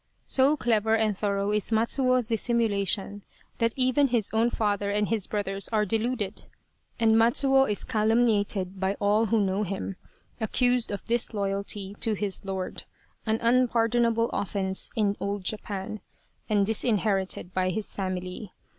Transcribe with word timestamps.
So 0.25 0.57
clever 0.57 0.95
and 0.95 1.15
thorough 1.15 1.51
is 1.51 1.71
Matsuo's 1.71 2.27
dissimulation 2.29 3.21
that 3.59 3.71
even 3.75 4.07
his 4.07 4.31
own 4.33 4.49
father 4.49 4.89
and 4.89 5.07
his 5.07 5.27
brothers 5.27 5.67
are 5.67 5.85
deluded, 5.85 6.45
and 6.99 7.11
Matsuo 7.11 7.65
is 7.69 7.83
calumniated 7.83 8.79
by 8.79 8.95
all 8.95 9.27
who 9.27 9.39
know 9.39 9.61
him, 9.61 9.97
accused 10.39 10.89
of 10.89 11.05
disloyalty 11.05 11.93
to 11.99 12.13
his 12.15 12.43
lord 12.43 12.81
(an 13.27 13.37
unpardonable 13.43 14.31
offence 14.31 14.89
in 14.95 15.17
old 15.19 15.43
Japan) 15.43 15.99
and 16.49 16.65
disinherited 16.65 17.53
by 17.53 17.69
his 17.69 17.93
family. 17.93 18.53